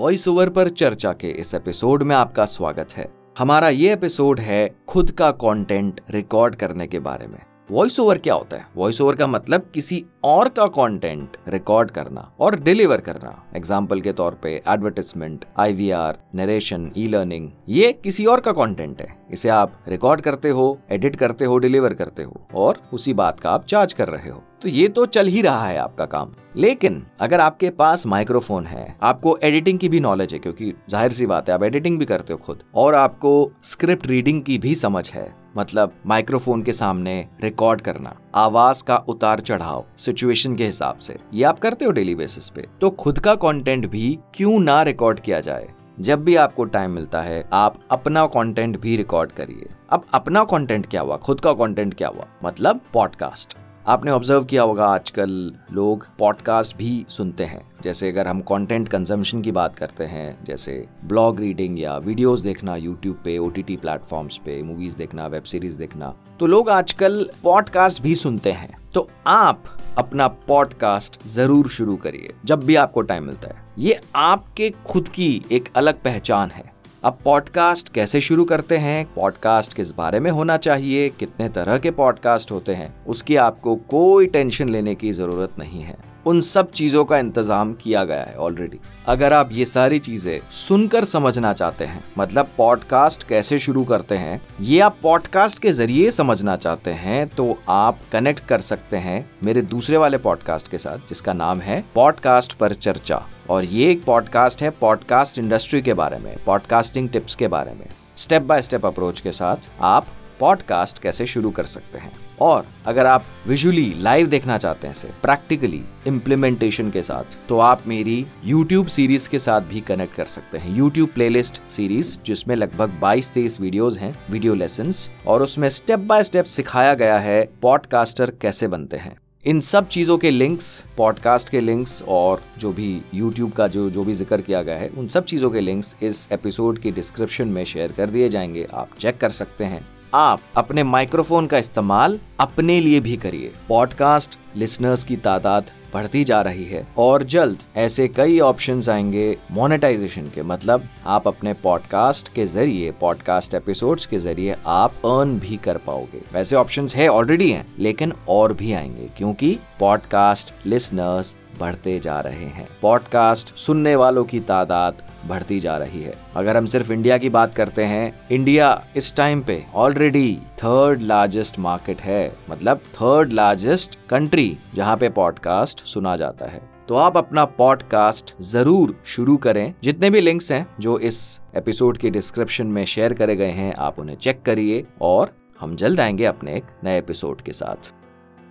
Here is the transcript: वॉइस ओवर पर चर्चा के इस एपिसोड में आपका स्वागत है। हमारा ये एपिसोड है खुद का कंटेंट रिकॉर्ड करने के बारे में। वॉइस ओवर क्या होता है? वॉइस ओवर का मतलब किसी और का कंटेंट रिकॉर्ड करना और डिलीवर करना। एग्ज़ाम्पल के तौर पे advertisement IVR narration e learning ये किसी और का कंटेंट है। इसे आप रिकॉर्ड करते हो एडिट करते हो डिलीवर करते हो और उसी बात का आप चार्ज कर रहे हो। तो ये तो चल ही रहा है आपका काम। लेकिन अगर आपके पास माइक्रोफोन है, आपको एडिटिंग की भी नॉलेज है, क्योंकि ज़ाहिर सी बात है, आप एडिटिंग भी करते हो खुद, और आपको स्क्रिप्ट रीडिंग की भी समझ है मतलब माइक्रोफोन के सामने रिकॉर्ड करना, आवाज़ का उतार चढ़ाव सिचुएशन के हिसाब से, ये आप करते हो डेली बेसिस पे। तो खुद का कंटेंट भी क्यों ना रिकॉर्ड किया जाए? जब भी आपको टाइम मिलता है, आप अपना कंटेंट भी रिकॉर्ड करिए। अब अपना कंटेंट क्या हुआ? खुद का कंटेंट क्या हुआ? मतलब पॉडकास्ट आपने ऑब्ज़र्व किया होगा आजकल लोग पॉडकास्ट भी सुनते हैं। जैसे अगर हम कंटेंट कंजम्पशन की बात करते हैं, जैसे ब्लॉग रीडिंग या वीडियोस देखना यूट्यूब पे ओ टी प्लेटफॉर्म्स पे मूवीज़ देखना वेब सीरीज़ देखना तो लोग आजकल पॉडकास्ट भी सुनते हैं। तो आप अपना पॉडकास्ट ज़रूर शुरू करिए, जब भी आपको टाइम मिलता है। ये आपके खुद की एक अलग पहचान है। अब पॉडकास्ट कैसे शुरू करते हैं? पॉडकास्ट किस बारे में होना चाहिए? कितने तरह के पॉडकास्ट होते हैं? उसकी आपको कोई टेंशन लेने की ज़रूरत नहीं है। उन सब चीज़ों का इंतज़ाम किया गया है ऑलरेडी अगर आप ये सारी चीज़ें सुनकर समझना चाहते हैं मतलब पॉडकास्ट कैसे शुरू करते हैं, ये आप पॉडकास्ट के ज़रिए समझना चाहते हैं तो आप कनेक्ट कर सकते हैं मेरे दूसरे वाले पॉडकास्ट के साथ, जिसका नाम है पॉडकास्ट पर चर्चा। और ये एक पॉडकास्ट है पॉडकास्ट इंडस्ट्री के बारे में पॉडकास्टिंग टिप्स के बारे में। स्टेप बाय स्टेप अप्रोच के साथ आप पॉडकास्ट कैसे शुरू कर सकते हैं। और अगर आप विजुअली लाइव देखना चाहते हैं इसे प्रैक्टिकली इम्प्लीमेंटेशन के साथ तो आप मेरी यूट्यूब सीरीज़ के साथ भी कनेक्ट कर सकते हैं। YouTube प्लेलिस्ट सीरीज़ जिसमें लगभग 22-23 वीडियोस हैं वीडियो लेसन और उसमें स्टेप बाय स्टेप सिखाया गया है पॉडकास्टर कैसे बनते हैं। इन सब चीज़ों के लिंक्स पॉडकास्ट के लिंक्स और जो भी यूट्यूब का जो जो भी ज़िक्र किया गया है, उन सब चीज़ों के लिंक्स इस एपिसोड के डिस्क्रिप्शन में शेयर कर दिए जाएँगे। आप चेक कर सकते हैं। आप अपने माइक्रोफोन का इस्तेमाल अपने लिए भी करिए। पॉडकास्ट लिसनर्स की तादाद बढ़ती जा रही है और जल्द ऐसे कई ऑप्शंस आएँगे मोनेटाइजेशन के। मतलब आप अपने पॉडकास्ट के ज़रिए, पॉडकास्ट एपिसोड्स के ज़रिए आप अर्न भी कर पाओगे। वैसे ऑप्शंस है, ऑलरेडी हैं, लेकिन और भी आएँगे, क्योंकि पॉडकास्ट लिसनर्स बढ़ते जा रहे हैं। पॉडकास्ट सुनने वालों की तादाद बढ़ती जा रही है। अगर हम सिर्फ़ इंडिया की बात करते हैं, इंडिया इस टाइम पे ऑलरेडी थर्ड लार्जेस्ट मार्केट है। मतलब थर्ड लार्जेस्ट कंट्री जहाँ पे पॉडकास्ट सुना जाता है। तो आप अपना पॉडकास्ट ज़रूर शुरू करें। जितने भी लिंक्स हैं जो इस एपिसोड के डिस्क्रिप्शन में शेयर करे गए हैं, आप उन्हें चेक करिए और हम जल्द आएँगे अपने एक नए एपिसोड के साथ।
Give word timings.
वॉइस 0.00 0.26
ओवर 0.28 0.48
पर 0.48 0.68
चर्चा 0.70 1.12
के 1.12 1.28
इस 1.30 1.54
एपिसोड 1.54 2.02
में 2.02 2.14
आपका 2.16 2.44
स्वागत 2.44 2.92
है। 2.96 3.06
हमारा 3.38 3.68
ये 3.68 3.92
एपिसोड 3.92 4.40
है 4.40 4.70
खुद 4.88 5.10
का 5.10 5.30
कंटेंट 5.30 6.00
रिकॉर्ड 6.10 6.54
करने 6.54 6.86
के 6.86 6.98
बारे 6.98 7.26
में। 7.26 7.38
वॉइस 7.70 7.98
ओवर 8.00 8.18
क्या 8.18 8.34
होता 8.34 8.56
है? 8.56 8.66
वॉइस 8.76 9.00
ओवर 9.00 9.16
का 9.16 9.26
मतलब 9.26 9.70
किसी 9.74 10.04
और 10.24 10.48
का 10.48 10.66
कंटेंट 10.68 11.36
रिकॉर्ड 11.48 11.90
करना 11.90 12.20
और 12.40 12.58
डिलीवर 12.60 13.00
करना। 13.00 13.34
एग्ज़ाम्पल 13.56 14.00
के 14.00 14.12
तौर 14.12 14.38
पे 14.42 14.54
advertisement 14.68 15.44
IVR 15.58 16.18
narration 16.34 16.90
e 16.96 17.06
learning 17.06 17.50
ये 17.68 17.92
किसी 18.04 18.26
और 18.26 18.40
का 18.40 18.52
कंटेंट 18.54 19.00
है। 19.02 19.16
इसे 19.32 19.48
आप 19.48 19.78
रिकॉर्ड 19.88 20.20
करते 20.20 20.50
हो 20.50 20.78
एडिट 20.92 21.16
करते 21.16 21.44
हो 21.44 21.58
डिलीवर 21.58 21.94
करते 21.94 22.22
हो 22.22 22.46
और 22.54 22.82
उसी 22.92 23.14
बात 23.14 23.40
का 23.40 23.50
आप 23.50 23.66
चार्ज 23.66 23.92
कर 23.92 24.08
रहे 24.08 24.30
हो। 24.30 24.42
तो 24.62 24.68
ये 24.68 24.88
तो 24.88 25.04
चल 25.06 25.26
ही 25.26 25.42
रहा 25.42 25.66
है 25.66 25.76
आपका 25.78 26.04
काम। 26.04 26.32
लेकिन 26.56 27.02
अगर 27.20 27.40
आपके 27.40 27.68
पास 27.70 28.04
माइक्रोफोन 28.06 28.66
है, 28.66 28.96
आपको 29.02 29.36
एडिटिंग 29.42 29.78
की 29.78 29.88
भी 29.88 30.00
नॉलेज 30.00 30.32
है, 30.32 30.38
क्योंकि 30.38 30.72
ज़ाहिर 30.90 31.12
सी 31.12 31.26
बात 31.26 31.48
है, 31.48 31.54
आप 31.54 31.62
एडिटिंग 31.62 31.98
भी 31.98 32.04
करते 32.04 32.32
हो 32.32 32.38
खुद, 32.38 32.62
और 32.74 32.94
आपको 32.94 33.52
स्क्रिप्ट 33.64 34.06
रीडिंग 34.06 34.42
की 34.42 34.58
भी 34.58 34.74
समझ 34.74 35.10
है 35.10 35.28
मतलब 35.56 35.92
माइक्रोफोन 36.06 36.62
के 36.62 36.72
सामने 36.72 37.28
रिकॉर्ड 37.42 37.80
करना, 37.80 38.14
आवाज़ 38.34 38.82
का 38.84 38.96
उतार 39.08 39.40
चढ़ाव 39.40 39.84
सिचुएशन 39.98 40.56
के 40.56 40.66
हिसाब 40.66 40.98
से, 40.98 41.16
ये 41.34 41.44
आप 41.44 41.58
करते 41.58 41.84
हो 41.84 41.90
डेली 41.90 42.14
बेसिस 42.14 42.48
पे। 42.48 42.66
तो 42.80 42.90
खुद 42.90 43.18
का 43.18 43.34
कंटेंट 43.34 43.86
भी 43.86 44.18
क्यों 44.34 44.58
ना 44.60 44.82
रिकॉर्ड 44.82 45.20
किया 45.20 45.40
जाए? 45.40 45.68
जब 46.00 46.24
भी 46.24 46.36
आपको 46.36 46.64
टाइम 46.64 46.90
मिलता 46.90 47.22
है, 47.22 47.42
आप 47.52 47.80
अपना 47.90 48.26
कंटेंट 48.26 48.80
भी 48.80 48.96
रिकॉर्ड 48.96 49.32
करिए। 49.32 49.68
अब 49.90 50.04
अपना 50.14 50.44
कंटेंट 50.44 50.86
क्या 50.86 51.00
हुआ? 51.00 51.16
खुद 51.16 51.40
का 51.40 51.52
कंटेंट 51.54 51.94
क्या 51.94 52.08
हुआ? 52.08 52.26
मतलब 52.44 52.80
पॉडकास्ट 52.92 53.56
आपने 53.90 54.10
ऑब्ज़र्व 54.10 54.44
किया 54.44 54.62
होगा 54.62 54.86
आजकल 54.86 55.30
लोग 55.72 56.06
पॉडकास्ट 56.18 56.76
भी 56.76 57.06
सुनते 57.08 57.44
हैं। 57.44 57.62
जैसे 57.82 58.08
अगर 58.08 58.26
हम 58.26 58.40
कंटेंट 58.40 58.88
कंजम्पशन 58.88 59.42
की 59.42 59.52
बात 59.52 59.74
करते 59.76 60.04
हैं, 60.04 60.44
जैसे 60.44 60.74
ब्लॉग 61.04 61.40
रीडिंग 61.40 61.80
या 61.80 61.96
वीडियोस 61.98 62.40
देखना 62.40 62.76
यूट्यूब 62.76 63.16
पे 63.24 63.36
ओ 63.38 63.48
टी 63.48 63.76
प्लेटफॉर्म्स 63.76 64.36
पे 64.36 64.62
मूवीज़ 64.62 64.96
देखना 64.96 65.26
वेब 65.26 65.42
सीरीज़ 65.42 65.76
देखना 65.78 66.14
तो 66.40 66.46
लोग 66.46 66.70
आजकल 66.70 67.28
पॉडकास्ट 67.42 68.02
भी 68.02 68.14
सुनते 68.14 68.52
हैं। 68.52 68.70
तो 68.94 69.08
आप 69.26 69.64
अपना 69.98 70.28
पॉडकास्ट 70.48 71.26
ज़रूर 71.28 71.68
शुरू 71.68 71.96
करिए, 71.96 72.34
जब 72.44 72.64
भी 72.64 72.74
आपको 72.76 73.02
टाइम 73.02 73.24
मिलता 73.24 73.48
है। 73.48 73.64
ये 73.78 74.00
आपके 74.16 74.70
खुद 74.86 75.08
की 75.08 75.42
एक 75.52 75.68
अलग 75.76 76.02
पहचान 76.02 76.50
है। 76.50 76.72
अब 77.04 77.18
पॉडकास्ट 77.24 77.88
कैसे 77.88 78.20
शुरू 78.20 78.44
करते 78.44 78.76
हैं? 78.76 79.14
पॉडकास्ट 79.14 79.74
किस 79.74 79.90
बारे 79.90 80.20
में 80.20 80.30
होना 80.30 80.56
चाहिए? 80.56 81.08
कितने 81.08 81.48
तरह 81.48 81.78
के 81.78 81.90
पॉडकास्ट 81.90 82.52
होते 82.52 82.74
हैं? 82.74 83.06
उसकी 83.06 83.36
आपको 83.36 83.76
कोई 83.76 84.26
टेंशन 84.26 84.68
लेने 84.68 84.94
की 84.94 85.12
ज़रूरत 85.12 85.50
नहीं 85.58 85.80
है। 85.80 85.96
उन 86.26 86.40
सब 86.40 86.70
चीज़ों 86.70 87.04
का 87.04 87.18
इंतज़ाम 87.18 87.72
किया 87.74 88.04
गया 88.04 88.22
है 88.22 88.34
ऑलरेडी 88.36 88.78
अगर 89.08 89.32
आप 89.32 89.52
ये 89.52 89.64
सारी 89.64 89.98
चीज़ें 89.98 90.40
सुनकर 90.52 91.04
समझना 91.04 91.52
चाहते 91.52 91.84
हैं 91.84 92.02
मतलब 92.18 92.48
पॉडकास्ट 92.58 93.22
कैसे 93.28 93.58
शुरू 93.58 93.84
करते 93.84 94.14
हैं, 94.14 94.40
ये 94.60 94.80
आप 94.80 94.96
पॉडकास्ट 95.02 95.58
के 95.58 95.72
ज़रिए 95.72 96.10
समझना 96.10 96.56
चाहते 96.56 96.90
हैं 96.92 97.26
तो 97.28 97.56
आप 97.68 97.98
कनेक्ट 98.12 98.44
कर 98.46 98.60
सकते 98.60 98.96
हैं 98.98 99.24
मेरे 99.44 99.62
दूसरे 99.64 99.96
वाले 99.96 100.18
पॉडकास्ट 100.18 100.68
के 100.68 100.78
साथ, 100.78 101.08
जिसका 101.08 101.32
नाम 101.32 101.60
है 101.60 101.84
पॉडकास्ट 101.94 102.52
पर 102.52 102.74
चर्चा। 102.74 103.22
और 103.50 103.64
ये 103.64 103.90
एक 103.90 104.04
पॉडकास्ट 104.04 104.62
है 104.62 104.70
पॉडकास्ट 104.70 105.38
इंडस्ट्री 105.38 105.82
के 105.82 105.94
बारे 105.94 106.18
में 106.18 106.36
पॉडकास्टिंग 106.46 107.08
टिप्स 107.08 107.34
के 107.34 107.48
बारे 107.48 107.72
में। 107.72 107.86
स्टेप 108.18 108.42
बाय 108.42 108.62
स्टेप 108.62 108.86
अप्रोच 108.86 109.20
के 109.20 109.32
साथ 109.32 109.68
आप 109.82 110.06
पॉडकास्ट 110.40 110.98
कैसे 110.98 111.26
शुरू 111.26 111.50
कर 111.50 111.64
सकते 111.66 111.98
हैं। 111.98 112.12
और 112.40 112.66
अगर 112.86 113.06
आप 113.06 113.24
विजुअली 113.46 113.94
लाइव 113.98 114.26
देखना 114.26 114.58
चाहते 114.58 114.86
हैं 114.86 114.94
इसे 114.94 115.08
प्रैक्टिकली 115.08 115.82
इम्प्लीमेंटेशन 116.06 116.90
के 116.90 117.02
साथ 117.02 117.48
तो 117.48 117.58
आप 117.58 117.82
मेरी 117.86 118.26
यूट्यूब 118.44 118.86
सीरीज़ 118.86 119.28
के 119.28 119.38
साथ 119.38 119.60
भी 119.60 119.80
कनेक्ट 119.80 120.14
कर 120.14 120.24
सकते 120.24 120.58
हैं। 120.58 120.78
YouTube 120.78 121.12
प्लेलिस्ट 121.12 121.60
सीरीज़ 121.70 122.18
जिसमें 122.26 122.56
लगभग 122.56 123.00
22-23 123.00 123.60
वीडियोस 123.60 123.98
हैं 123.98 124.18
वीडियो 124.30 124.54
लेसन 124.54 124.92
और 125.26 125.42
उसमें 125.42 125.68
स्टेप 125.68 125.98
बाय 125.98 126.24
स्टेप 126.24 126.44
सिखाया 126.44 126.94
गया 126.94 127.18
है 127.18 127.48
पॉडकास्टर 127.62 128.32
कैसे 128.40 128.68
बनते 128.68 128.96
हैं। 128.96 129.16
इन 129.44 129.60
सब 129.60 129.88
चीज़ों 129.88 130.18
के 130.18 130.30
लिंक्स 130.30 130.84
पॉडकास्ट 130.96 131.48
के 131.48 131.60
लिंक्स 131.60 132.02
और 132.08 132.42
जो 132.58 132.72
भी 132.72 133.02
यूट्यूब 133.14 133.52
का 133.52 133.66
जो 133.66 133.90
जो 133.90 134.04
भी 134.04 134.14
ज़िक्र 134.14 134.40
किया 134.40 134.62
गया 134.62 134.76
है, 134.76 134.88
उन 134.88 135.08
सब 135.08 135.24
चीज़ों 135.24 135.50
के 135.50 135.60
लिंक्स 135.60 135.96
इस 136.02 136.28
एपिसोड 136.32 136.78
के 136.78 136.90
डिस्क्रिप्शन 136.90 137.48
में 137.48 137.64
शेयर 137.64 137.92
कर 137.92 138.10
दिए 138.10 138.28
जाएँगे। 138.28 138.66
आप 138.74 138.88
चेक 138.98 139.18
कर 139.18 139.30
सकते 139.30 139.64
हैं। 139.64 139.99
आप 140.14 140.40
अपने 140.56 140.82
माइक्रोफोन 140.82 141.46
का 141.46 141.58
इस्तेमाल 141.58 142.18
अपने 142.40 142.80
लिए 142.80 143.00
भी 143.00 143.16
करिए। 143.16 143.52
पॉडकास्ट 143.68 144.38
लिसनर्स 144.56 145.04
की 145.04 145.16
तादाद 145.16 145.64
बढ़ती 145.94 146.24
जा 146.24 146.40
रही 146.42 146.64
है 146.64 146.86
और 146.98 147.22
जल्द 147.22 147.58
ऐसे 147.76 148.08
कई 148.08 148.38
ऑप्शंस 148.40 148.88
आएँगे 148.88 149.36
मोनेटाइजेशन 149.50 150.22
के। 150.22 150.42
मतलब 150.42 150.88
आप 151.06 151.28
अपने 151.28 151.54
पॉडकास्ट 151.54 152.32
के 152.32 152.46
ज़रिए, 152.46 152.90
पॉडकास्ट 152.90 153.54
एपिसोड्स 153.54 154.06
के 154.06 154.18
ज़रिए 154.18 154.56
आप 154.66 154.94
अर्न 154.94 155.38
भी 155.38 155.56
कर 155.56 155.76
पाओगे। 155.76 156.22
वैसे 156.32 156.56
ऑप्शंस 156.56 156.96
है, 156.96 157.08
ऑलरेडी 157.08 157.50
हैं, 157.50 157.66
लेकिन 157.78 158.12
और 158.28 158.52
भी 158.52 158.72
आएँगे, 158.72 159.08
क्योंकि 159.16 159.58
पॉडकास्ट 159.80 160.54
लिसनर्स 160.66 161.34
बढ़ते 161.60 161.98
जा 162.00 162.20
रहे 162.20 162.44
हैं। 162.44 162.68
पॉडकास्ट 162.82 163.54
सुनने 163.54 163.96
वालों 163.96 164.24
की 164.24 164.40
तादाद 164.40 165.02
बढ़ती 165.26 165.60
जा 165.60 165.76
रही 165.76 166.02
है। 166.02 166.14
अगर 166.36 166.56
हम 166.56 166.66
सिर्फ़ 166.66 166.92
इंडिया 166.92 167.18
की 167.18 167.28
बात 167.28 167.54
करते 167.54 167.84
हैं, 167.84 168.20
इंडिया 168.32 168.84
इस 168.96 169.14
टाइम 169.16 169.42
पे 169.42 169.66
ऑलरेडी 169.74 170.38
थर्ड 170.58 171.02
लार्जेस्ट 171.02 171.58
मार्केट 171.58 172.00
है। 172.00 172.36
मतलब 172.50 172.76
थर्ड 172.76 173.32
लार्जेस्ट 173.32 173.98
कंट्री 174.08 174.58
जहाँ 174.74 174.96
पे 174.96 175.08
पॉडकास्ट 175.08 175.84
सुना 175.84 176.16
जाता 176.16 176.46
है। 176.46 176.70
तो 176.88 176.96
आप 176.96 177.16
अपना 177.16 177.44
पॉडकास्ट 177.44 178.34
ज़रूर 178.40 179.02
शुरू 179.06 179.36
करें। 179.36 179.74
जितने 179.82 180.10
भी 180.10 180.20
लिंक्स 180.20 180.52
हैं 180.52 180.66
जो 180.80 180.98
इस 180.98 181.40
एपिसोड 181.56 181.98
के 181.98 182.10
डिस्क्रिप्शन 182.10 182.66
में 182.66 182.84
शेयर 182.84 183.12
करे 183.12 183.36
गए 183.36 183.50
हैं, 183.50 183.74
आप 183.78 183.98
उन्हें 183.98 184.16
चेक 184.16 184.42
करिए 184.42 184.84
और 185.00 185.30
हम 185.60 185.76
जल्द 185.76 186.00
आएँगे 186.00 186.24
अपने 186.24 186.54
एक 186.54 186.64
नए 186.84 186.98
एपिसोड 186.98 187.40
के 187.40 187.52
साथ। 187.52 187.92